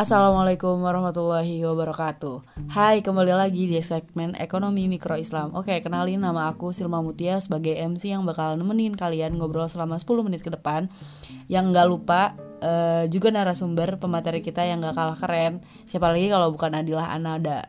Assalamualaikum 0.00 0.80
warahmatullahi 0.80 1.60
wabarakatuh. 1.60 2.72
Hai, 2.72 3.04
kembali 3.04 3.36
lagi 3.36 3.68
di 3.68 3.76
segmen 3.84 4.32
Ekonomi 4.32 4.88
Mikro 4.88 5.12
Islam. 5.12 5.52
Oke, 5.52 5.76
kenalin 5.84 6.24
nama 6.24 6.48
aku 6.48 6.72
Silma 6.72 7.04
Mutia 7.04 7.36
sebagai 7.36 7.76
MC 7.76 8.16
yang 8.16 8.24
bakal 8.24 8.56
nemenin 8.56 8.96
kalian 8.96 9.36
ngobrol 9.36 9.68
selama 9.68 10.00
10 10.00 10.24
menit 10.24 10.40
ke 10.40 10.48
depan. 10.48 10.88
Yang 11.52 11.76
gak 11.76 11.88
lupa 11.92 12.32
uh, 12.64 13.04
juga 13.12 13.28
narasumber 13.28 14.00
pemateri 14.00 14.40
kita 14.40 14.64
yang 14.64 14.80
gak 14.80 14.96
kalah 14.96 15.20
keren. 15.20 15.60
Siapa 15.84 16.08
lagi 16.08 16.32
kalau 16.32 16.48
bukan 16.48 16.80
Adilah 16.80 17.12
Anada? 17.12 17.68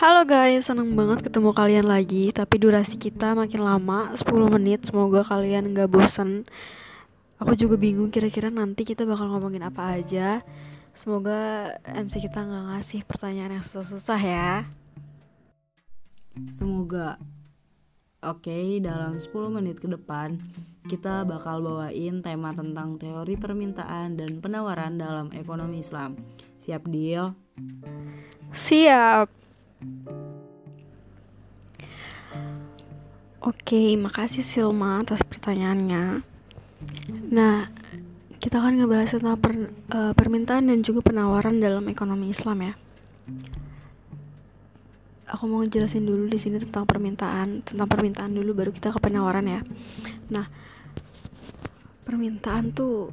Halo 0.00 0.24
guys, 0.24 0.64
seneng 0.64 0.96
banget 0.96 1.28
ketemu 1.28 1.52
kalian 1.52 1.84
lagi 1.84 2.32
Tapi 2.32 2.56
durasi 2.56 2.96
kita 2.96 3.36
makin 3.36 3.60
lama, 3.60 4.16
10 4.16 4.24
menit. 4.56 4.88
Semoga 4.88 5.20
kalian 5.20 5.76
gak 5.76 5.92
bosan 5.92 6.48
aku 7.40 7.56
juga 7.56 7.80
bingung 7.80 8.12
kira-kira 8.12 8.52
nanti 8.52 8.84
kita 8.84 9.08
bakal 9.08 9.32
ngomongin 9.32 9.64
apa 9.64 9.96
aja 9.96 10.44
semoga 11.00 11.72
MC 11.88 12.20
kita 12.20 12.44
nggak 12.44 12.64
ngasih 12.68 13.00
pertanyaan 13.08 13.56
yang 13.58 13.64
susah-susah 13.64 14.20
ya 14.20 14.52
semoga 16.52 17.16
Oke, 18.20 18.84
dalam 18.84 19.16
10 19.16 19.32
menit 19.48 19.80
ke 19.80 19.88
depan 19.88 20.36
kita 20.84 21.24
bakal 21.24 21.64
bawain 21.64 22.20
tema 22.20 22.52
tentang 22.52 23.00
teori 23.00 23.32
permintaan 23.40 24.20
dan 24.20 24.44
penawaran 24.44 25.00
dalam 25.00 25.32
ekonomi 25.32 25.80
Islam. 25.80 26.20
Siap 26.60 26.84
deal? 26.84 27.32
Siap. 28.52 29.24
Oke, 33.40 33.96
makasih 33.96 34.44
Silma 34.44 35.00
atas 35.00 35.24
pertanyaannya. 35.24 36.29
Nah, 37.30 37.68
kita 38.40 38.56
akan 38.56 38.80
ngebahas 38.80 39.12
tentang 39.12 39.36
per, 39.36 39.52
uh, 39.92 40.12
permintaan 40.16 40.72
dan 40.72 40.80
juga 40.80 41.04
penawaran 41.04 41.60
dalam 41.60 41.84
ekonomi 41.92 42.32
Islam 42.32 42.58
ya. 42.64 42.74
Aku 45.30 45.46
mau 45.46 45.62
jelasin 45.62 46.08
dulu 46.08 46.26
di 46.26 46.40
sini 46.40 46.58
tentang 46.58 46.88
permintaan, 46.88 47.62
tentang 47.62 47.86
permintaan 47.86 48.32
dulu 48.34 48.56
baru 48.56 48.70
kita 48.72 48.96
ke 48.96 48.98
penawaran 48.98 49.46
ya. 49.46 49.60
Nah, 50.32 50.48
permintaan 52.02 52.74
tuh 52.74 53.12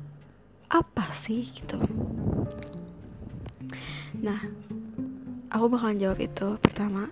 apa 0.71 1.13
sih 1.21 1.45
gitu? 1.45 1.77
Nah, 4.17 4.39
aku 5.53 5.65
bakalan 5.69 6.02
jawab 6.02 6.17
itu 6.23 6.57
pertama. 6.63 7.11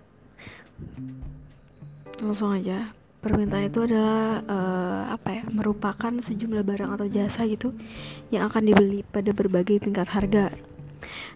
Langsung 2.18 2.56
aja 2.56 2.96
permintaan 3.26 3.74
itu 3.74 3.82
adalah 3.82 4.46
uh, 4.46 5.04
apa 5.18 5.42
ya 5.42 5.44
merupakan 5.50 6.14
sejumlah 6.22 6.62
barang 6.62 6.94
atau 6.94 7.10
jasa 7.10 7.50
gitu 7.50 7.74
yang 8.30 8.46
akan 8.46 8.70
dibeli 8.70 9.02
pada 9.02 9.34
berbagai 9.34 9.82
tingkat 9.82 10.06
harga. 10.14 10.54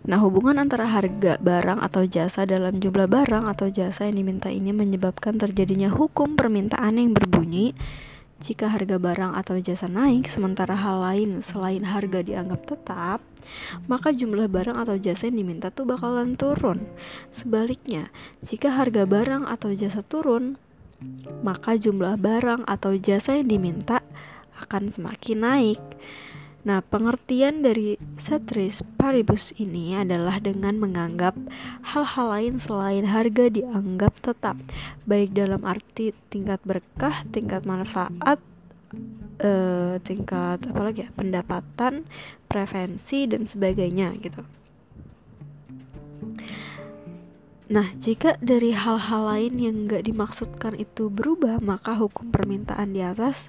Nah, 0.06 0.22
hubungan 0.22 0.62
antara 0.62 0.86
harga 0.86 1.42
barang 1.42 1.82
atau 1.82 2.06
jasa 2.06 2.46
dalam 2.46 2.78
jumlah 2.78 3.10
barang 3.10 3.50
atau 3.50 3.74
jasa 3.74 4.06
yang 4.06 4.22
diminta 4.22 4.54
ini 4.54 4.70
menyebabkan 4.70 5.42
terjadinya 5.42 5.90
hukum 5.90 6.38
permintaan 6.38 7.02
yang 7.02 7.18
berbunyi 7.18 7.74
jika 8.40 8.72
harga 8.72 8.96
barang 8.96 9.36
atau 9.36 9.60
jasa 9.60 9.92
naik 9.92 10.32
sementara 10.32 10.72
hal 10.72 11.04
lain 11.04 11.44
selain 11.44 11.84
harga 11.84 12.24
dianggap 12.24 12.72
tetap, 12.72 13.20
maka 13.92 14.16
jumlah 14.16 14.48
barang 14.48 14.80
atau 14.80 14.96
jasa 14.96 15.28
yang 15.28 15.44
diminta 15.44 15.68
tuh 15.68 15.84
bakalan 15.84 16.40
turun. 16.40 16.88
Sebaliknya, 17.36 18.08
jika 18.48 18.72
harga 18.72 19.04
barang 19.04 19.44
atau 19.44 19.76
jasa 19.76 20.00
turun, 20.08 20.56
maka 21.42 21.80
jumlah 21.80 22.20
barang 22.20 22.68
atau 22.68 22.96
jasa 23.00 23.40
yang 23.40 23.48
diminta 23.48 24.04
akan 24.60 24.92
semakin 24.92 25.40
naik. 25.40 25.82
Nah, 26.60 26.84
pengertian 26.84 27.64
dari 27.64 27.96
setris 28.20 28.84
paribus 29.00 29.56
ini 29.56 29.96
adalah 29.96 30.44
dengan 30.44 30.76
menganggap 30.76 31.32
hal-hal 31.88 32.28
lain 32.36 32.56
selain 32.60 33.08
harga 33.08 33.48
dianggap 33.48 34.20
tetap, 34.20 34.60
baik 35.08 35.32
dalam 35.32 35.64
arti 35.64 36.12
tingkat 36.28 36.60
berkah, 36.68 37.24
tingkat 37.32 37.64
manfaat, 37.64 38.44
eh, 39.40 40.04
tingkat 40.04 40.60
apalagi 40.68 41.08
ya, 41.08 41.10
pendapatan, 41.16 42.04
prevensi 42.52 43.24
dan 43.24 43.48
sebagainya 43.48 44.20
gitu. 44.20 44.44
Nah, 47.70 47.94
jika 48.02 48.34
dari 48.42 48.74
hal-hal 48.74 49.30
lain 49.30 49.54
yang 49.62 49.76
nggak 49.86 50.10
dimaksudkan 50.10 50.74
itu 50.74 51.06
berubah, 51.06 51.62
maka 51.62 51.94
hukum 51.94 52.34
permintaan 52.34 52.98
di 52.98 53.06
atas 53.06 53.46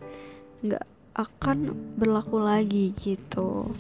nggak 0.61 0.85
akan 1.17 1.73
berlaku 1.97 2.37
lagi 2.37 2.93
gitu. 3.01 3.73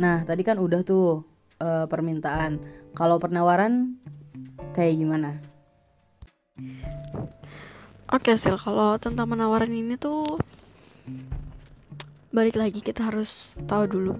Nah, 0.00 0.24
tadi 0.24 0.40
kan 0.40 0.56
udah 0.56 0.80
tuh 0.80 1.20
uh, 1.60 1.84
permintaan. 1.84 2.56
Kalau 2.96 3.20
penawaran 3.20 4.00
kayak 4.72 4.96
gimana? 4.96 5.36
Oke, 8.08 8.40
Sil, 8.40 8.56
kalau 8.56 8.96
tentang 8.96 9.28
penawaran 9.28 9.68
ini 9.68 10.00
tuh 10.00 10.24
balik 12.32 12.56
lagi 12.56 12.80
kita 12.80 13.04
harus 13.12 13.52
tahu 13.68 13.84
dulu 13.84 14.14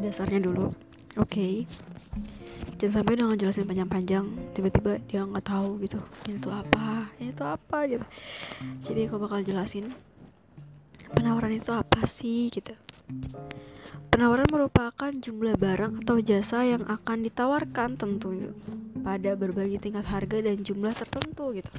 dasarnya 0.00 0.48
dulu. 0.48 0.72
Oke. 1.20 1.28
Okay 1.28 1.54
jangan 2.78 3.02
sampai 3.02 3.18
udah 3.18 3.26
ngejelasin 3.34 3.66
panjang-panjang 3.66 4.24
tiba-tiba 4.54 5.02
dia 5.10 5.26
nggak 5.26 5.46
tahu 5.50 5.82
gitu 5.82 5.98
ini 6.30 6.38
tuh 6.38 6.54
apa 6.54 7.10
ini 7.18 7.30
tuh 7.34 7.46
apa 7.50 7.78
gitu. 7.90 8.06
Jadi 8.86 9.00
aku 9.10 9.16
bakal 9.18 9.42
jelasin 9.42 9.90
penawaran 11.10 11.58
itu 11.58 11.74
apa 11.74 12.06
sih 12.06 12.46
gitu. 12.54 12.72
Penawaran 14.08 14.46
merupakan 14.48 15.10
jumlah 15.10 15.58
barang 15.58 16.04
atau 16.04 16.16
jasa 16.22 16.64
yang 16.64 16.84
akan 16.86 17.26
ditawarkan 17.26 17.98
tentu 17.98 18.54
pada 19.02 19.34
berbagai 19.34 19.80
tingkat 19.80 20.04
harga 20.06 20.38
dan 20.44 20.60
jumlah 20.60 20.92
tertentu 20.92 21.56
gitu 21.56 21.72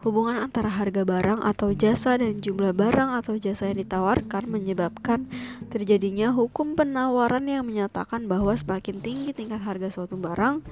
Hubungan 0.00 0.40
antara 0.40 0.72
harga 0.72 1.04
barang 1.04 1.44
atau 1.44 1.76
jasa 1.76 2.16
dan 2.16 2.40
jumlah 2.40 2.72
barang 2.72 3.20
atau 3.20 3.36
jasa 3.36 3.68
yang 3.68 3.84
ditawarkan 3.84 4.48
menyebabkan 4.48 5.28
terjadinya 5.68 6.32
hukum 6.32 6.72
penawaran 6.72 7.44
yang 7.44 7.68
menyatakan 7.68 8.24
bahwa 8.24 8.56
semakin 8.56 8.96
tinggi 9.04 9.36
tingkat 9.36 9.60
harga 9.60 9.92
suatu 9.92 10.16
barang 10.16 10.64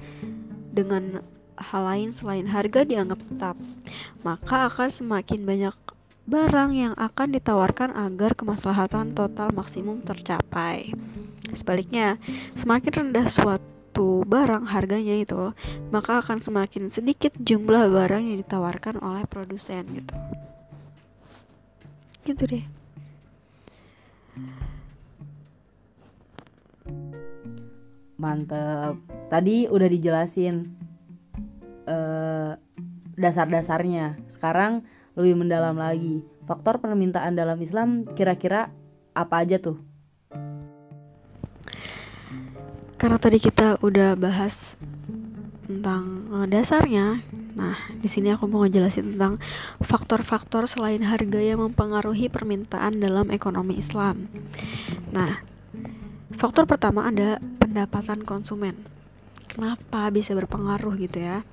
dengan 0.73 1.21
hal 1.61 1.83
lain 1.85 2.09
selain 2.17 2.49
harga 2.49 2.81
dianggap 2.81 3.21
tetap, 3.21 3.55
maka 4.25 4.65
akan 4.65 4.89
semakin 4.89 5.45
banyak 5.45 5.75
barang 6.25 6.71
yang 6.73 6.93
akan 6.97 7.29
ditawarkan 7.29 7.93
agar 7.93 8.33
kemaslahatan 8.33 9.13
total 9.13 9.53
maksimum 9.53 10.01
tercapai. 10.01 10.89
Sebaliknya, 11.53 12.17
semakin 12.57 13.13
rendah 13.13 13.29
suatu 13.29 13.78
suatu 13.99 14.23
barang 14.23 14.63
harganya 14.71 15.19
itu, 15.19 15.51
maka 15.91 16.23
akan 16.23 16.39
semakin 16.39 16.87
sedikit 16.87 17.35
jumlah 17.35 17.91
barang 17.91 18.23
yang 18.31 18.39
ditawarkan 18.39 18.95
oleh 19.03 19.27
produsen 19.27 19.83
gitu. 19.91 20.15
Gitu 22.23 22.43
deh. 22.47 22.65
Mantep. 28.15 29.03
Tadi 29.27 29.67
udah 29.67 29.89
dijelasin 29.91 30.63
uh, 31.83 32.55
dasar-dasarnya. 33.19 34.15
Sekarang 34.31 34.87
lebih 35.19 35.43
mendalam 35.43 35.75
lagi. 35.75 36.23
Faktor 36.47 36.79
permintaan 36.79 37.35
dalam 37.35 37.59
Islam 37.59 38.07
kira-kira 38.15 38.71
apa 39.11 39.43
aja 39.43 39.59
tuh? 39.59 39.88
Karena 42.99 43.15
tadi 43.15 43.39
kita 43.39 43.79
udah 43.79 44.19
bahas 44.19 44.51
tentang 45.63 46.27
uh, 46.35 46.43
dasarnya. 46.43 47.23
Nah 47.55 47.95
di 47.95 48.11
sini 48.11 48.35
aku 48.35 48.43
mau 48.51 48.67
ngejelasin 48.67 49.15
tentang 49.15 49.39
faktor-faktor 49.79 50.67
selain 50.67 50.99
harga 50.99 51.39
yang 51.39 51.63
mempengaruhi 51.63 52.27
permintaan 52.27 52.99
dalam 52.99 53.31
ekonomi 53.31 53.79
Islam. 53.79 54.27
Nah 55.15 55.39
faktor 56.35 56.67
pertama 56.67 57.07
ada 57.07 57.39
pendapatan 57.39 58.27
konsumen. 58.27 58.75
Kenapa 59.47 60.11
bisa 60.11 60.35
berpengaruh 60.35 60.93
gitu 60.99 61.23
ya? 61.23 61.47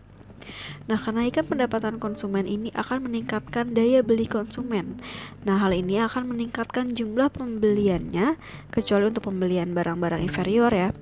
Nah, 0.87 0.95
kenaikan 1.03 1.43
pendapatan 1.43 1.99
konsumen 1.99 2.47
ini 2.47 2.71
akan 2.71 3.11
meningkatkan 3.11 3.75
daya 3.75 4.07
beli 4.07 4.31
konsumen. 4.31 5.03
Nah, 5.43 5.59
hal 5.59 5.75
ini 5.75 5.99
akan 5.99 6.31
meningkatkan 6.31 6.95
jumlah 6.95 7.35
pembeliannya, 7.35 8.39
kecuali 8.71 9.11
untuk 9.11 9.27
pembelian 9.27 9.75
barang-barang 9.75 10.23
inferior 10.23 10.71
ya 10.71 10.95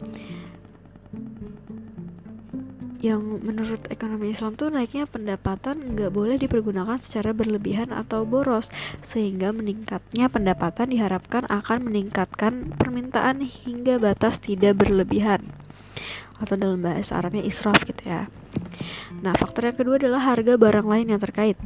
yang 3.04 3.20
menurut 3.44 3.84
ekonomi 3.92 4.32
Islam 4.32 4.56
tuh 4.56 4.72
naiknya 4.72 5.04
pendapatan 5.04 5.92
nggak 5.92 6.08
boleh 6.08 6.40
dipergunakan 6.40 6.96
secara 7.04 7.36
berlebihan 7.36 7.92
atau 7.92 8.24
boros 8.24 8.72
sehingga 9.12 9.52
meningkatnya 9.52 10.32
pendapatan 10.32 10.88
diharapkan 10.88 11.44
akan 11.52 11.84
meningkatkan 11.84 12.72
permintaan 12.80 13.44
hingga 13.44 14.00
batas 14.00 14.40
tidak 14.40 14.80
berlebihan 14.80 15.44
atau 16.40 16.56
dalam 16.56 16.80
bahasa 16.80 17.20
Arabnya 17.20 17.44
israf 17.44 17.76
gitu 17.84 18.08
ya. 18.08 18.32
Nah, 19.20 19.36
faktor 19.36 19.68
yang 19.68 19.76
kedua 19.76 20.00
adalah 20.00 20.24
harga 20.34 20.56
barang 20.56 20.88
lain 20.88 21.06
yang 21.12 21.20
terkait. 21.20 21.60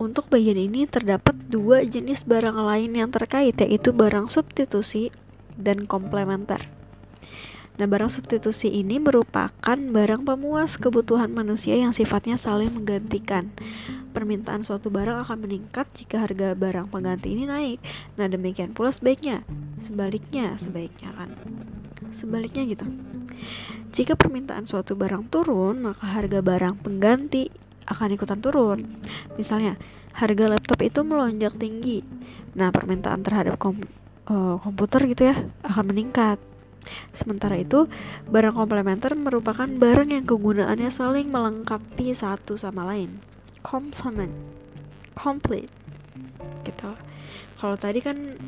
untuk 0.00 0.32
bagian 0.32 0.56
ini 0.56 0.88
terdapat 0.88 1.36
dua 1.52 1.84
jenis 1.84 2.24
barang 2.24 2.56
lain 2.56 2.96
yang 2.96 3.12
terkait 3.12 3.52
yaitu 3.60 3.92
barang 3.92 4.32
substitusi 4.32 5.12
dan 5.60 5.84
komplementer. 5.84 6.79
Nah, 7.80 7.88
barang 7.88 8.12
substitusi 8.12 8.68
ini 8.68 9.00
merupakan 9.00 9.56
barang 9.72 10.28
pemuas 10.28 10.76
kebutuhan 10.76 11.32
manusia 11.32 11.80
yang 11.80 11.96
sifatnya 11.96 12.36
saling 12.36 12.68
menggantikan. 12.76 13.48
Permintaan 14.12 14.68
suatu 14.68 14.92
barang 14.92 15.24
akan 15.24 15.48
meningkat 15.48 15.88
jika 15.96 16.28
harga 16.28 16.52
barang 16.52 16.92
pengganti 16.92 17.32
ini 17.32 17.48
naik. 17.48 17.80
Nah, 18.20 18.28
demikian 18.28 18.76
pula 18.76 18.92
sebaiknya. 18.92 19.48
Sebaliknya, 19.88 20.60
sebaiknya 20.60 21.08
kan. 21.16 21.32
Sebaliknya 22.20 22.68
gitu. 22.68 22.84
Jika 23.96 24.12
permintaan 24.12 24.68
suatu 24.68 24.92
barang 24.92 25.32
turun, 25.32 25.80
maka 25.80 26.04
harga 26.04 26.44
barang 26.44 26.84
pengganti 26.84 27.48
akan 27.88 28.12
ikutan 28.12 28.44
turun. 28.44 29.00
Misalnya, 29.40 29.80
harga 30.12 30.52
laptop 30.52 30.84
itu 30.84 31.00
melonjak 31.00 31.56
tinggi. 31.56 32.04
Nah, 32.60 32.68
permintaan 32.68 33.24
terhadap 33.24 33.56
kom 33.56 33.80
uh, 34.28 34.60
komputer 34.60 35.00
gitu 35.08 35.32
ya 35.32 35.48
akan 35.64 35.96
meningkat. 35.96 36.49
Sementara 37.14 37.60
itu, 37.60 37.86
barang 38.28 38.56
komplementer 38.56 39.12
merupakan 39.14 39.68
barang 39.68 40.10
yang 40.10 40.24
kegunaannya 40.24 40.90
saling 40.90 41.28
melengkapi 41.28 42.16
satu 42.16 42.56
sama 42.56 42.88
lain. 42.88 43.20
Complement, 43.60 44.32
complete, 45.14 45.70
gitu. 46.64 46.96
Kalau 47.60 47.76
tadi 47.76 48.00
kan 48.00 48.40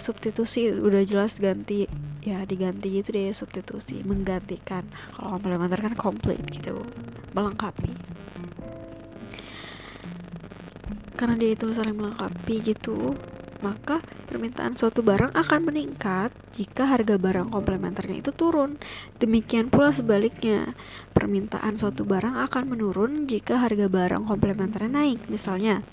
substitusi 0.00 0.72
udah 0.72 1.04
jelas 1.04 1.36
ganti 1.36 1.84
ya 2.20 2.44
diganti 2.44 3.00
itu 3.00 3.12
deh 3.12 3.32
substitusi 3.32 4.00
menggantikan 4.04 4.84
kalau 5.16 5.36
komplementer 5.36 5.80
kan 5.80 5.94
complete 5.96 6.44
gitu 6.52 6.84
melengkapi 7.32 7.92
karena 11.16 11.36
dia 11.36 11.52
itu 11.52 11.68
saling 11.76 11.96
melengkapi 11.96 12.64
gitu 12.64 13.16
maka 13.60 14.00
permintaan 14.28 14.76
suatu 14.76 15.04
barang 15.04 15.36
akan 15.36 15.60
meningkat 15.68 16.32
jika 16.56 16.88
harga 16.88 17.20
barang 17.20 17.52
komplementernya 17.52 18.24
itu 18.24 18.32
turun. 18.32 18.80
Demikian 19.20 19.68
pula 19.68 19.92
sebaliknya, 19.92 20.72
permintaan 21.12 21.76
suatu 21.76 22.08
barang 22.08 22.40
akan 22.48 22.64
menurun 22.72 23.28
jika 23.28 23.60
harga 23.60 23.86
barang 23.86 24.24
komplementernya 24.24 24.90
naik. 24.90 25.20
Misalnya, 25.28 25.84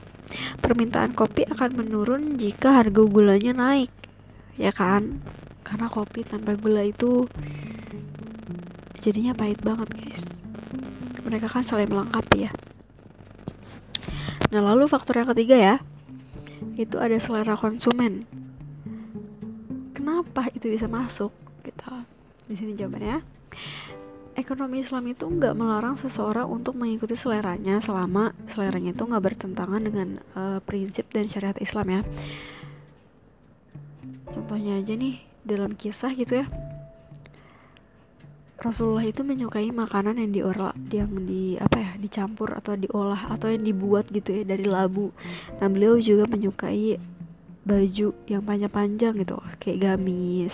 permintaan 0.63 1.11
kopi 1.11 1.43
akan 1.47 1.71
menurun 1.75 2.39
jika 2.39 2.83
harga 2.83 3.03
gulanya 3.03 3.51
naik. 3.55 3.91
Ya 4.55 4.71
kan? 4.71 5.19
Karena 5.67 5.91
kopi 5.91 6.23
tanpa 6.23 6.55
gula 6.55 6.87
itu 6.87 7.27
jadinya 9.03 9.35
pahit 9.35 9.59
banget, 9.59 9.91
guys. 9.91 10.23
Mereka 11.27 11.51
kan 11.51 11.67
saling 11.67 11.91
melengkapi 11.91 12.47
ya. 12.47 12.51
Nah, 14.47 14.63
lalu 14.63 14.87
faktor 14.87 15.19
yang 15.19 15.27
ketiga 15.35 15.59
ya, 15.59 15.75
itu 16.77 16.95
ada 17.01 17.17
selera 17.17 17.57
konsumen. 17.57 18.23
Kenapa 19.97 20.47
itu 20.53 20.69
bisa 20.69 20.85
masuk? 20.85 21.33
Gitu. 21.65 21.81
Di 22.47 22.55
sini 22.55 22.77
jawabannya 22.77 23.25
ekonomi 24.37 24.85
Islam 24.85 25.09
itu 25.09 25.25
nggak 25.25 25.57
melarang 25.57 25.97
seseorang 25.97 26.45
untuk 26.45 26.77
mengikuti 26.77 27.17
seleranya 27.17 27.81
selama 27.81 28.37
seleranya 28.53 28.93
itu 28.93 29.03
nggak 29.03 29.25
bertentangan 29.33 29.81
dengan 29.81 30.21
uh, 30.37 30.61
prinsip 30.61 31.09
dan 31.09 31.25
syariat 31.25 31.57
Islam 31.57 31.87
ya. 31.89 32.01
Contohnya 34.29 34.77
aja 34.77 34.93
nih 34.93 35.25
dalam 35.41 35.73
kisah 35.73 36.13
gitu 36.13 36.45
ya 36.45 36.66
Rasulullah 38.67 39.07
itu 39.07 39.23
menyukai 39.23 39.71
makanan 39.71 40.19
yang 40.19 40.31
diolah 40.35 40.75
yang 40.91 41.07
di 41.23 41.55
apa 41.55 41.79
ya 41.79 41.91
dicampur 41.95 42.51
atau 42.51 42.75
diolah 42.75 43.31
atau 43.31 43.47
yang 43.47 43.63
dibuat 43.63 44.11
gitu 44.11 44.35
ya 44.35 44.43
dari 44.43 44.67
labu. 44.67 45.15
Nah 45.63 45.71
beliau 45.71 45.95
juga 45.95 46.27
menyukai 46.27 46.99
baju 47.63 48.07
yang 48.27 48.43
panjang-panjang 48.43 49.23
gitu 49.23 49.39
kayak 49.63 49.79
gamis. 49.79 50.51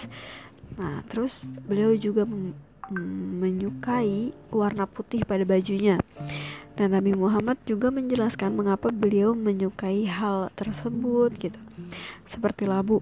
Nah 0.78 1.02
terus 1.10 1.42
beliau 1.66 1.98
juga 1.98 2.30
menyukai 3.42 4.30
warna 4.54 4.86
putih 4.86 5.26
pada 5.26 5.42
bajunya. 5.42 5.98
Dan 6.78 6.94
Nabi 6.94 7.18
Muhammad 7.18 7.58
juga 7.66 7.90
menjelaskan 7.90 8.54
mengapa 8.54 8.94
beliau 8.94 9.34
menyukai 9.34 10.06
hal 10.06 10.54
tersebut 10.54 11.34
gitu. 11.42 11.58
Seperti 12.30 12.70
labu. 12.70 13.02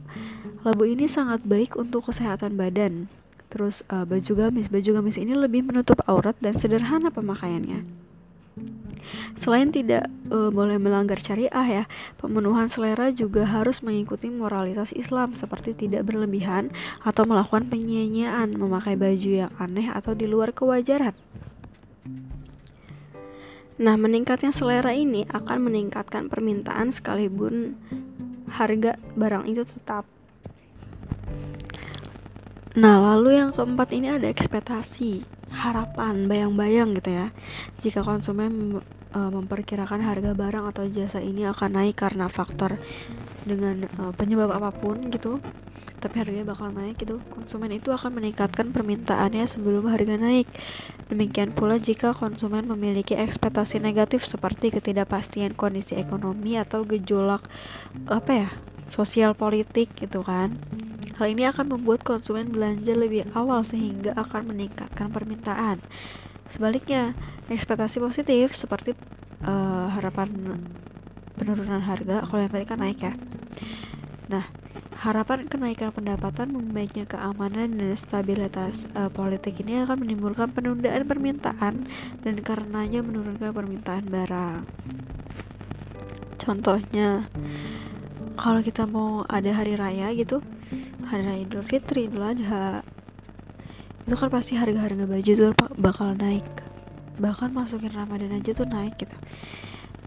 Labu 0.64 0.84
ini 0.88 1.12
sangat 1.12 1.44
baik 1.44 1.76
untuk 1.76 2.08
kesehatan 2.08 2.56
badan 2.56 3.12
Terus 3.52 3.84
uh, 3.92 4.08
baju 4.08 4.32
gamis, 4.32 4.72
baju 4.72 4.90
gamis 4.98 5.20
ini 5.20 5.36
lebih 5.36 5.68
menutup 5.68 6.00
aurat 6.08 6.40
dan 6.40 6.56
sederhana 6.58 7.12
pemakaiannya. 7.12 7.84
Selain 9.44 9.74
tidak 9.74 10.08
uh, 10.32 10.54
boleh 10.54 10.80
melanggar 10.80 11.20
syariah 11.20 11.68
ya, 11.68 11.84
pemenuhan 12.22 12.72
selera 12.72 13.12
juga 13.12 13.44
harus 13.44 13.84
mengikuti 13.84 14.32
moralitas 14.32 14.94
Islam 14.96 15.36
seperti 15.36 15.76
tidak 15.76 16.08
berlebihan 16.08 16.72
atau 17.04 17.28
melakukan 17.28 17.68
penyanyian, 17.68 18.56
memakai 18.56 18.96
baju 18.96 19.48
yang 19.48 19.52
aneh 19.60 19.92
atau 19.92 20.16
di 20.16 20.30
luar 20.30 20.56
kewajaran. 20.56 21.16
Nah, 23.82 23.98
meningkatnya 23.98 24.54
selera 24.54 24.94
ini 24.94 25.26
akan 25.26 25.58
meningkatkan 25.66 26.30
permintaan 26.30 26.94
sekalipun 26.94 27.74
harga 28.52 29.00
barang 29.18 29.50
itu 29.50 29.66
tetap 29.66 30.06
Nah, 32.72 32.96
lalu 33.04 33.36
yang 33.36 33.52
keempat 33.52 33.92
ini 33.92 34.08
ada 34.16 34.32
ekspektasi, 34.32 35.28
harapan, 35.52 36.24
bayang-bayang 36.32 36.96
gitu 36.96 37.12
ya. 37.12 37.28
Jika 37.84 38.00
konsumen 38.00 38.80
e, 39.12 39.20
memperkirakan 39.20 40.00
harga 40.00 40.32
barang 40.32 40.66
atau 40.72 40.88
jasa 40.88 41.20
ini 41.20 41.44
akan 41.52 41.70
naik 41.76 42.00
karena 42.00 42.32
faktor 42.32 42.80
dengan 43.44 43.92
e, 43.92 44.02
penyebab 44.16 44.56
apa 44.56 44.72
pun 44.72 45.12
gitu, 45.12 45.44
tapi 46.00 46.16
harganya 46.24 46.48
bakal 46.56 46.72
naik 46.72 46.96
gitu, 47.04 47.20
konsumen 47.36 47.76
itu 47.76 47.92
akan 47.92 48.12
meningkatkan 48.24 48.72
permintaannya 48.72 49.46
sebelum 49.52 49.92
harga 49.92 50.16
naik. 50.16 50.48
Demikian 51.12 51.52
pula 51.52 51.76
jika 51.76 52.16
konsumen 52.16 52.68
memiliki 52.72 53.20
ekspektasi 53.20 53.84
negatif 53.84 54.24
seperti 54.24 54.72
ketidakpastian 54.72 55.60
kondisi 55.60 56.00
ekonomi 56.00 56.56
atau 56.56 56.88
gejolak 56.88 57.44
apa 58.08 58.32
ya, 58.32 58.50
sosial 58.88 59.36
politik 59.36 59.92
gitu 60.00 60.24
kan. 60.24 60.56
Hal 61.22 61.38
ini 61.38 61.46
akan 61.46 61.78
membuat 61.78 62.02
konsumen 62.02 62.50
belanja 62.50 62.98
lebih 62.98 63.30
awal 63.38 63.62
sehingga 63.62 64.10
akan 64.18 64.58
meningkatkan 64.58 65.14
permintaan. 65.14 65.78
Sebaliknya, 66.50 67.14
ekspektasi 67.46 68.02
positif 68.02 68.58
seperti 68.58 68.98
uh, 69.46 69.86
harapan 69.94 70.58
penurunan 71.38 71.78
harga, 71.78 72.26
kalau 72.26 72.42
yang 72.42 72.50
tadi 72.50 72.66
kan 72.66 72.82
naik 72.82 73.06
ya. 73.06 73.14
Nah, 74.34 74.50
harapan 74.98 75.46
kenaikan 75.46 75.94
pendapatan, 75.94 76.58
membaiknya 76.58 77.06
keamanan 77.06 77.70
dan 77.70 77.94
stabilitas 78.02 78.74
uh, 78.98 79.14
politik 79.14 79.62
ini 79.62 79.86
akan 79.86 80.02
menimbulkan 80.02 80.50
penundaan 80.50 81.06
permintaan 81.06 81.86
dan 82.26 82.36
karenanya 82.42 83.06
menurunkan 83.06 83.54
permintaan 83.54 84.10
barang. 84.10 84.66
Contohnya, 86.42 87.30
kalau 88.42 88.66
kita 88.66 88.90
mau 88.90 89.22
ada 89.30 89.54
hari 89.54 89.78
raya 89.78 90.10
gitu, 90.18 90.42
hari 91.12 91.28
raya 91.28 91.44
Idul 91.44 91.68
Fitri, 91.68 92.08
Idul 92.08 92.24
Adha. 92.24 92.88
Itu 94.08 94.16
kan 94.16 94.32
pasti 94.32 94.56
harga-harga 94.56 95.04
baju 95.04 95.32
tuh 95.36 95.52
bakal 95.76 96.16
naik. 96.16 96.48
Bahkan 97.20 97.52
masukin 97.52 97.92
Ramadan 97.92 98.32
aja 98.32 98.56
tuh 98.56 98.64
naik 98.64 98.96
gitu. 98.96 99.18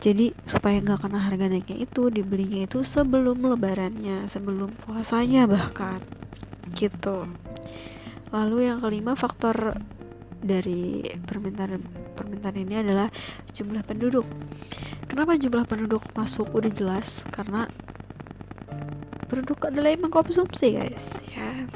Jadi 0.00 0.32
supaya 0.48 0.80
nggak 0.80 1.04
kena 1.04 1.20
harga 1.20 1.44
naiknya 1.44 1.84
itu 1.84 2.08
dibelinya 2.08 2.64
itu 2.64 2.80
sebelum 2.88 3.44
lebarannya 3.44 4.32
sebelum 4.32 4.72
puasanya 4.80 5.44
bahkan. 5.44 6.00
Gitu. 6.72 7.28
Lalu 8.32 8.72
yang 8.72 8.80
kelima 8.80 9.12
faktor 9.12 9.76
dari 10.40 11.04
permintaan 11.28 11.84
permintaan 12.16 12.56
ini 12.56 12.80
adalah 12.80 13.12
jumlah 13.52 13.84
penduduk. 13.84 14.24
Kenapa 15.04 15.36
jumlah 15.36 15.68
penduduk 15.68 16.00
masuk 16.16 16.48
udah 16.56 16.72
jelas? 16.72 17.06
Karena 17.28 17.68
penduduk 19.26 19.64
adalah 19.66 19.90
yang 19.92 20.06
mengkonsumsi 20.06 20.76
guys 20.76 21.04
ya. 21.32 21.66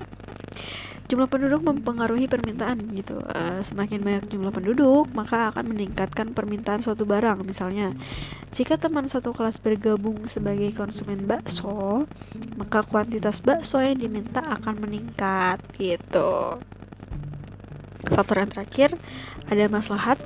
Jumlah 1.09 1.25
penduduk 1.25 1.65
mempengaruhi 1.65 2.29
permintaan 2.29 2.93
gitu. 2.93 3.17
Uh, 3.33 3.65
semakin 3.65 4.05
banyak 4.05 4.29
jumlah 4.29 4.53
penduduk 4.53 5.09
maka 5.17 5.49
akan 5.49 5.73
meningkatkan 5.73 6.37
permintaan 6.37 6.85
suatu 6.85 7.09
barang. 7.09 7.41
Misalnya 7.49 7.97
jika 8.53 8.77
teman 8.77 9.09
satu 9.09 9.33
kelas 9.33 9.57
bergabung 9.57 10.29
sebagai 10.29 10.69
konsumen 10.77 11.25
bakso 11.25 12.05
maka 12.61 12.85
kuantitas 12.85 13.41
bakso 13.41 13.81
yang 13.81 13.97
diminta 13.97 14.45
akan 14.45 14.85
meningkat 14.85 15.65
gitu. 15.81 16.61
Faktor 18.09 18.45
yang 18.45 18.53
terakhir 18.53 18.91
ada 19.49 19.65
maslahat 19.73 20.21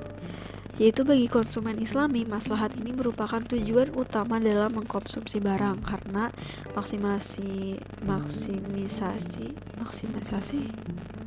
yaitu 0.80 1.04
bagi 1.04 1.28
konsumen 1.28 1.76
islami 1.80 2.24
maslahat 2.24 2.72
ini 2.80 2.96
merupakan 2.96 3.44
tujuan 3.44 3.92
utama 3.92 4.40
dalam 4.40 4.72
mengkonsumsi 4.72 5.36
barang 5.36 5.84
karena 5.84 6.32
maksimasi 6.72 7.76
maksimisasi 8.08 9.52
maksimisasi 9.76 10.60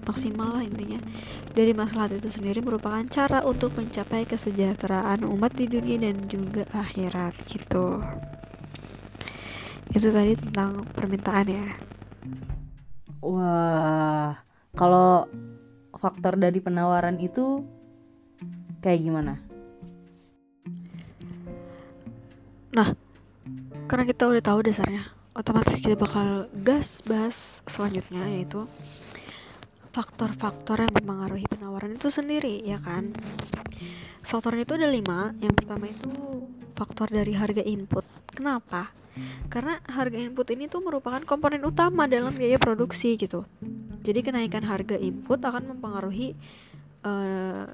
maksimal 0.06 0.50
lah 0.58 0.64
intinya 0.66 0.98
dari 1.54 1.74
masalah 1.74 2.10
itu 2.12 2.30
sendiri 2.30 2.62
merupakan 2.62 3.06
cara 3.10 3.42
untuk 3.46 3.74
mencapai 3.78 4.26
kesejahteraan 4.30 5.26
umat 5.26 5.56
di 5.58 5.66
dunia 5.72 6.10
dan 6.10 6.28
juga 6.30 6.68
akhirat 6.76 7.34
gitu. 7.48 8.04
Itu 9.96 10.12
tadi 10.12 10.36
tentang 10.36 10.84
permintaan 10.92 11.48
ya. 11.48 11.68
Wah 13.24 14.36
kalau 14.76 15.26
faktor 15.96 16.38
dari 16.38 16.60
penawaran 16.60 17.18
itu 17.24 17.64
kayak 18.86 19.02
gimana? 19.02 19.42
Nah 22.70 22.94
karena 23.90 24.06
kita 24.06 24.30
udah 24.30 24.44
tahu 24.46 24.60
dasarnya 24.62 25.10
otomatis 25.34 25.82
kita 25.82 25.98
bakal 25.98 26.46
gas 26.62 27.02
bahas 27.10 27.36
selanjutnya 27.66 28.24
yaitu 28.30 28.70
faktor-faktor 29.90 30.86
yang 30.86 30.92
mempengaruhi 30.92 31.50
penawaran 31.50 31.98
itu 31.98 32.14
sendiri 32.14 32.62
ya 32.62 32.78
kan? 32.78 33.10
Faktornya 34.26 34.68
itu 34.68 34.76
ada 34.76 34.90
lima. 34.92 35.32
Yang 35.40 35.54
pertama 35.64 35.86
itu 35.88 36.12
faktor 36.76 37.08
dari 37.10 37.34
harga 37.34 37.64
input. 37.64 38.04
Kenapa? 38.30 38.92
Karena 39.48 39.80
harga 39.88 40.20
input 40.20 40.52
ini 40.52 40.68
tuh 40.68 40.84
merupakan 40.84 41.24
komponen 41.24 41.64
utama 41.64 42.04
dalam 42.12 42.36
biaya 42.36 42.60
produksi 42.60 43.16
gitu. 43.16 43.48
Jadi 44.04 44.20
kenaikan 44.20 44.68
harga 44.68 45.00
input 45.00 45.40
akan 45.40 45.78
mempengaruhi 45.78 46.36
uh, 47.08 47.72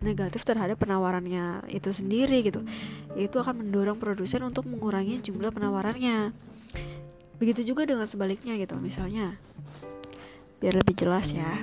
negatif 0.00 0.46
terhadap 0.46 0.78
penawarannya 0.78 1.66
itu 1.70 1.90
sendiri 1.90 2.42
gitu 2.46 2.62
itu 3.18 3.36
akan 3.38 3.66
mendorong 3.66 3.98
produsen 3.98 4.46
untuk 4.46 4.66
mengurangi 4.66 5.18
jumlah 5.22 5.50
penawarannya 5.50 6.32
Begitu 7.38 7.70
juga 7.72 7.86
dengan 7.86 8.10
sebaliknya 8.10 8.58
gitu, 8.58 8.74
misalnya 8.76 9.38
biar 10.58 10.74
lebih 10.74 10.98
jelas 10.98 11.26
ya. 11.30 11.62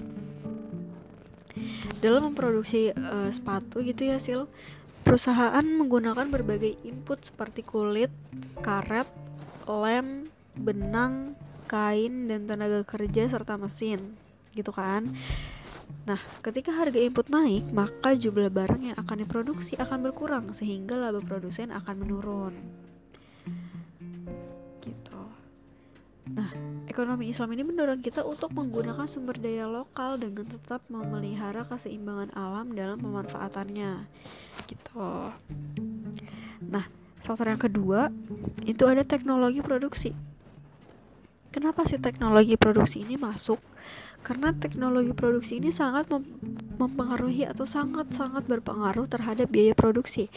Dalam 2.00 2.32
memproduksi 2.32 2.96
uh, 2.96 3.28
sepatu 3.36 3.84
gitu 3.84 4.08
ya, 4.08 4.18
Sil, 4.24 4.48
perusahaan 5.04 5.64
menggunakan 5.64 6.32
berbagai 6.32 6.80
input 6.88 7.20
seperti 7.28 7.68
kulit, 7.68 8.12
karet, 8.64 9.08
lem, 9.68 10.32
benang, 10.56 11.36
kain 11.68 12.32
dan 12.32 12.48
tenaga 12.48 12.88
kerja 12.88 13.28
serta 13.28 13.60
mesin, 13.60 14.16
gitu 14.56 14.72
kan. 14.72 15.12
Nah, 16.06 16.22
ketika 16.46 16.70
harga 16.70 17.02
input 17.02 17.28
naik, 17.34 17.66
maka 17.74 18.14
jumlah 18.14 18.54
barang 18.54 18.94
yang 18.94 18.98
akan 18.98 19.26
diproduksi 19.26 19.74
akan 19.82 20.06
berkurang 20.06 20.54
sehingga 20.58 20.98
laba 20.98 21.22
produsen 21.22 21.74
akan 21.74 21.96
menurun. 21.98 22.54
Nah, 26.26 26.50
ekonomi 26.90 27.30
Islam 27.30 27.54
ini 27.54 27.62
mendorong 27.62 28.02
kita 28.02 28.26
untuk 28.26 28.50
menggunakan 28.58 29.06
sumber 29.06 29.38
daya 29.38 29.70
lokal 29.70 30.18
dengan 30.18 30.50
tetap 30.50 30.82
memelihara 30.90 31.70
keseimbangan 31.70 32.34
alam 32.34 32.74
dalam 32.74 32.98
pemanfaatannya. 32.98 34.10
Gitu. 34.66 35.06
Nah, 36.66 36.86
faktor 37.22 37.54
yang 37.54 37.62
kedua 37.62 38.10
itu 38.66 38.84
ada 38.90 39.06
teknologi 39.06 39.62
produksi. 39.62 40.18
Kenapa 41.54 41.86
sih 41.86 42.02
teknologi 42.02 42.58
produksi 42.58 43.06
ini 43.06 43.22
masuk? 43.22 43.62
Karena 44.26 44.50
teknologi 44.58 45.14
produksi 45.14 45.62
ini 45.62 45.70
sangat 45.70 46.10
mem 46.10 46.26
mempengaruhi 46.76 47.48
atau 47.48 47.64
sangat-sangat 47.64 48.50
berpengaruh 48.52 49.08
terhadap 49.08 49.48
biaya 49.48 49.72
produksi. 49.78 50.28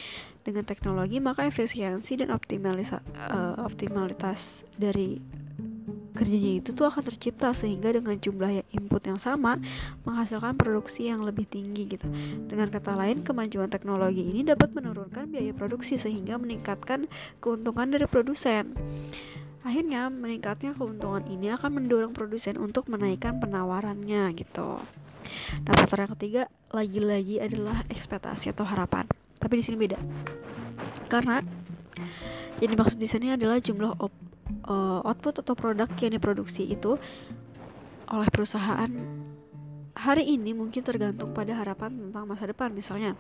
Dengan 0.45 0.62
teknologi 0.68 1.18
maka 1.18 1.49
efisiensi 1.49 2.14
dan 2.14 2.30
optimalitas 2.30 3.02
uh, 3.16 3.59
optimalitas 3.64 4.62
dari 4.78 5.18
kerjanya 6.18 6.59
itu 6.59 6.75
tuh 6.75 6.90
akan 6.90 7.02
tercipta 7.07 7.54
sehingga 7.54 7.95
dengan 7.95 8.18
jumlah 8.18 8.66
input 8.75 9.02
yang 9.07 9.23
sama 9.23 9.62
menghasilkan 10.02 10.59
produksi 10.59 11.07
yang 11.07 11.23
lebih 11.23 11.47
tinggi 11.47 11.95
gitu. 11.95 12.11
Dengan 12.50 12.68
kata 12.75 12.99
lain, 12.99 13.23
kemajuan 13.23 13.71
teknologi 13.71 14.26
ini 14.26 14.42
dapat 14.42 14.75
menurunkan 14.75 15.30
biaya 15.30 15.54
produksi 15.54 15.95
sehingga 15.95 16.35
meningkatkan 16.37 17.07
keuntungan 17.38 17.95
dari 17.95 18.11
produsen. 18.11 18.75
Akhirnya, 19.66 20.06
meningkatnya 20.08 20.74
keuntungan 20.74 21.26
ini 21.26 21.50
akan 21.54 21.82
mendorong 21.82 22.14
produsen 22.14 22.56
untuk 22.58 22.86
menaikkan 22.86 23.42
penawarannya 23.42 24.30
gitu. 24.38 24.78
Nah, 25.66 25.72
faktor 25.74 26.06
yang 26.06 26.12
ketiga 26.16 26.42
lagi-lagi 26.72 27.42
adalah 27.42 27.84
ekspektasi 27.90 28.54
atau 28.54 28.64
harapan. 28.64 29.04
Tapi 29.38 29.60
di 29.60 29.64
sini 29.64 29.76
beda. 29.76 29.98
Karena 31.10 31.42
yang 32.58 32.70
dimaksud 32.74 32.98
di 32.98 33.06
sini 33.10 33.34
adalah 33.34 33.62
jumlah 33.62 33.98
op 34.02 34.12
uh, 34.66 35.00
output 35.04 35.44
atau 35.44 35.54
produk 35.54 35.88
yang 36.00 36.12
diproduksi 36.16 36.66
itu 36.66 36.98
oleh 38.08 38.28
perusahaan 38.32 38.88
hari 39.99 40.31
ini 40.31 40.55
mungkin 40.55 40.87
tergantung 40.87 41.35
pada 41.35 41.59
harapan 41.59 41.90
tentang 41.90 42.25
masa 42.31 42.47
depan 42.47 42.71
misalnya 42.71 43.19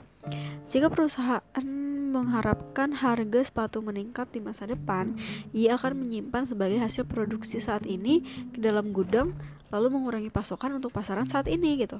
jika 0.70 0.86
perusahaan 0.86 1.66
mengharapkan 2.08 2.94
harga 2.94 3.42
sepatu 3.42 3.82
meningkat 3.82 4.30
di 4.30 4.38
masa 4.38 4.64
depan 4.70 5.18
ia 5.50 5.74
akan 5.74 5.98
menyimpan 6.06 6.46
sebagai 6.46 6.78
hasil 6.78 7.02
produksi 7.02 7.58
saat 7.58 7.82
ini 7.82 8.22
ke 8.54 8.62
dalam 8.62 8.94
gudang 8.94 9.34
lalu 9.74 9.98
mengurangi 9.98 10.30
pasokan 10.30 10.78
untuk 10.78 10.94
pasaran 10.94 11.26
saat 11.26 11.50
ini 11.50 11.82
gitu 11.82 11.98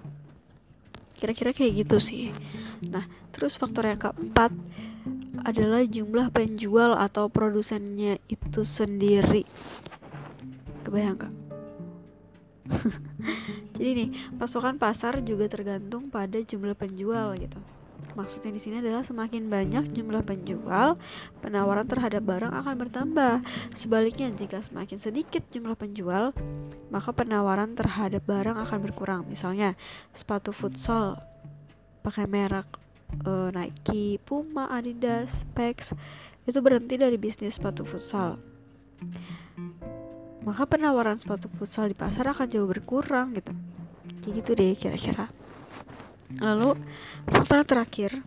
kira-kira 1.18 1.50
kayak 1.50 1.82
gitu 1.82 1.98
sih 1.98 2.30
nah 2.86 3.02
terus 3.34 3.58
faktor 3.58 3.82
yang 3.90 3.98
keempat 3.98 4.54
adalah 5.44 5.82
jumlah 5.86 6.30
penjual 6.34 6.98
atau 6.98 7.30
produsennya 7.30 8.18
itu 8.26 8.66
sendiri. 8.66 9.46
Kebayang 10.82 11.16
gak? 11.20 11.34
Jadi 13.78 13.90
nih, 13.94 14.08
pasokan 14.36 14.76
pasar 14.76 15.22
juga 15.22 15.46
tergantung 15.46 16.10
pada 16.10 16.42
jumlah 16.42 16.74
penjual 16.74 17.38
gitu. 17.38 17.62
Maksudnya 18.18 18.50
di 18.50 18.58
sini 18.58 18.82
adalah 18.82 19.06
semakin 19.06 19.46
banyak 19.46 19.94
jumlah 19.94 20.26
penjual, 20.26 20.98
penawaran 21.38 21.86
terhadap 21.86 22.26
barang 22.26 22.50
akan 22.50 22.74
bertambah. 22.74 23.34
Sebaliknya, 23.78 24.34
jika 24.34 24.58
semakin 24.58 24.98
sedikit 24.98 25.46
jumlah 25.54 25.78
penjual, 25.78 26.34
maka 26.90 27.10
penawaran 27.14 27.78
terhadap 27.78 28.26
barang 28.26 28.58
akan 28.58 28.78
berkurang. 28.82 29.22
Misalnya, 29.30 29.78
sepatu 30.18 30.50
futsal 30.50 31.22
pakai 32.02 32.26
merek 32.26 32.66
uh, 33.22 33.54
Nike, 33.54 34.18
Puma, 34.22 34.66
Adidas, 34.66 35.30
Specs 35.46 35.94
itu 36.48 36.58
berhenti 36.64 36.96
dari 36.96 37.14
bisnis 37.20 37.54
sepatu 37.54 37.84
futsal. 37.84 38.40
Maka 40.46 40.62
penawaran 40.66 41.18
sepatu 41.18 41.50
futsal 41.58 41.90
di 41.90 41.96
pasar 41.98 42.30
akan 42.30 42.46
jauh 42.50 42.68
berkurang 42.68 43.34
gitu. 43.34 43.52
Kayak 44.22 44.34
gitu 44.42 44.50
deh 44.54 44.72
kira-kira. 44.78 45.26
Lalu 46.38 46.76
faktor 47.28 47.64
terakhir 47.64 48.20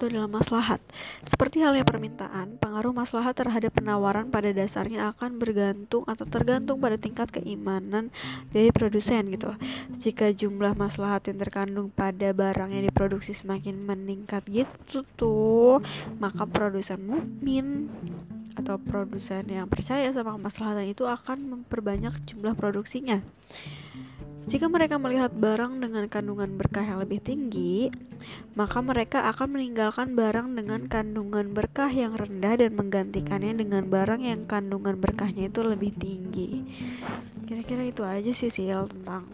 itu 0.00 0.08
adalah 0.08 0.32
maslahat. 0.32 0.80
Seperti 1.28 1.60
halnya 1.60 1.84
permintaan, 1.84 2.56
pengaruh 2.56 2.92
maslahat 2.96 3.36
terhadap 3.36 3.76
penawaran 3.76 4.32
pada 4.32 4.48
dasarnya 4.48 5.12
akan 5.12 5.36
bergantung 5.36 6.08
atau 6.08 6.24
tergantung 6.24 6.80
pada 6.80 6.96
tingkat 6.96 7.28
keimanan 7.28 8.08
dari 8.48 8.72
produsen 8.72 9.28
gitu. 9.28 9.52
Jika 10.00 10.32
jumlah 10.32 10.72
maslahat 10.72 11.28
yang 11.28 11.36
terkandung 11.36 11.92
pada 11.92 12.32
barang 12.32 12.72
yang 12.72 12.84
diproduksi 12.88 13.36
semakin 13.36 13.76
meningkat 13.84 14.40
gitu 14.48 15.04
tuh, 15.20 15.84
maka 16.16 16.48
produsen 16.48 17.04
mukmin 17.04 17.92
atau 18.56 18.78
produsen 18.78 19.46
yang 19.46 19.66
percaya 19.70 20.10
sama 20.10 20.34
kemaslahatan 20.34 20.90
itu 20.90 21.04
akan 21.06 21.38
memperbanyak 21.58 22.14
jumlah 22.26 22.54
produksinya. 22.54 23.22
Jika 24.48 24.72
mereka 24.72 24.96
melihat 24.96 25.30
barang 25.36 25.84
dengan 25.84 26.08
kandungan 26.08 26.56
berkah 26.56 26.82
yang 26.82 26.98
lebih 26.98 27.20
tinggi, 27.20 27.92
maka 28.56 28.80
mereka 28.80 29.28
akan 29.28 29.54
meninggalkan 29.60 30.16
barang 30.16 30.56
dengan 30.56 30.88
kandungan 30.88 31.52
berkah 31.52 31.92
yang 31.92 32.16
rendah 32.16 32.56
dan 32.56 32.72
menggantikannya 32.72 33.52
dengan 33.52 33.86
barang 33.86 34.24
yang 34.24 34.48
kandungan 34.48 34.96
berkahnya 34.96 35.52
itu 35.52 35.60
lebih 35.60 35.92
tinggi. 36.00 36.64
Kira-kira 37.44 37.84
itu 37.84 38.02
aja 38.02 38.32
sih 38.32 38.48
Sil 38.48 38.88
tentang 38.88 39.28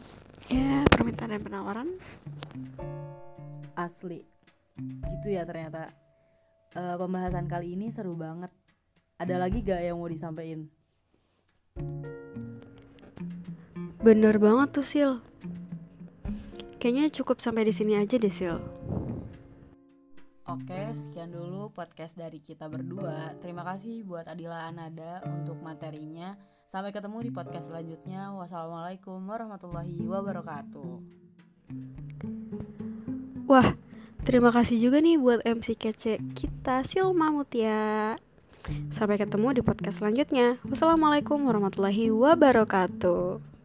ya 0.51 0.83
permintaan 0.91 1.39
dan 1.39 1.43
penawaran. 1.43 1.89
Asli, 3.79 4.21
gitu 4.83 5.29
ya 5.33 5.47
ternyata. 5.47 5.95
Uh, 6.77 6.99
pembahasan 7.01 7.49
kali 7.49 7.73
ini 7.73 7.89
seru 7.89 8.13
banget. 8.21 8.53
Ada 9.17 9.41
lagi 9.41 9.65
gak 9.65 9.81
yang 9.81 9.97
mau 9.97 10.13
disampaikan? 10.13 10.69
Bener 14.05 14.37
banget 14.37 14.69
tuh 14.77 14.85
Sil. 14.85 15.13
Kayaknya 16.77 17.09
cukup 17.17 17.41
sampai 17.41 17.65
di 17.65 17.73
sini 17.73 17.97
aja 17.97 18.21
deh 18.21 18.29
Sil. 18.29 18.61
Oke, 20.47 20.79
sekian 20.93 21.33
dulu 21.33 21.73
podcast 21.73 22.21
dari 22.21 22.45
kita 22.45 22.69
berdua. 22.69 23.33
Terima 23.41 23.65
kasih 23.65 24.05
buat 24.05 24.29
Adila 24.29 24.69
Anada 24.69 25.25
untuk 25.33 25.65
materinya. 25.65 26.37
Sampai 26.69 26.93
ketemu 26.93 27.25
di 27.25 27.31
podcast 27.33 27.73
selanjutnya. 27.73 28.37
Wassalamualaikum 28.37 29.17
warahmatullahi 29.25 29.97
wabarakatuh. 30.13 30.93
Wah, 33.49 33.73
terima 34.29 34.53
kasih 34.53 34.77
juga 34.77 35.01
nih 35.01 35.17
buat 35.17 35.41
MC 35.41 35.73
kece 35.73 36.21
kita 36.37 36.85
Silma 36.85 37.33
Mutia. 37.33 38.21
Sampai 38.95 39.17
ketemu 39.17 39.57
di 39.57 39.63
podcast 39.63 39.99
selanjutnya. 40.01 40.59
Wassalamualaikum 40.67 41.43
warahmatullahi 41.47 42.11
wabarakatuh. 42.13 43.56